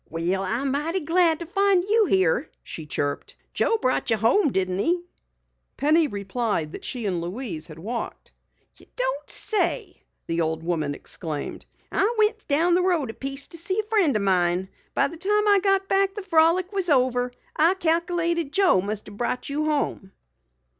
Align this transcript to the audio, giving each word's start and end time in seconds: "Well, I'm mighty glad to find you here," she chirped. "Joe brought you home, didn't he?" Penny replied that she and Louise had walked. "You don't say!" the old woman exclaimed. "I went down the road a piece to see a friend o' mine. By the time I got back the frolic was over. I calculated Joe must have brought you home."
"Well, 0.09 0.41
I'm 0.41 0.71
mighty 0.71 1.01
glad 1.01 1.37
to 1.41 1.45
find 1.45 1.83
you 1.87 2.07
here," 2.07 2.49
she 2.63 2.87
chirped. 2.87 3.35
"Joe 3.53 3.77
brought 3.77 4.09
you 4.09 4.17
home, 4.17 4.51
didn't 4.51 4.79
he?" 4.79 4.99
Penny 5.77 6.07
replied 6.07 6.71
that 6.71 6.83
she 6.83 7.05
and 7.05 7.21
Louise 7.21 7.67
had 7.67 7.77
walked. 7.77 8.31
"You 8.77 8.87
don't 8.95 9.29
say!" 9.29 10.01
the 10.25 10.41
old 10.41 10.63
woman 10.63 10.95
exclaimed. 10.95 11.67
"I 11.91 12.15
went 12.17 12.47
down 12.47 12.73
the 12.73 12.81
road 12.81 13.11
a 13.11 13.13
piece 13.13 13.47
to 13.49 13.57
see 13.57 13.79
a 13.79 13.83
friend 13.83 14.17
o' 14.17 14.21
mine. 14.21 14.69
By 14.95 15.07
the 15.07 15.17
time 15.17 15.47
I 15.47 15.59
got 15.61 15.87
back 15.87 16.15
the 16.15 16.23
frolic 16.23 16.71
was 16.73 16.89
over. 16.89 17.31
I 17.55 17.75
calculated 17.75 18.51
Joe 18.51 18.81
must 18.81 19.05
have 19.05 19.17
brought 19.17 19.49
you 19.49 19.65
home." 19.65 20.13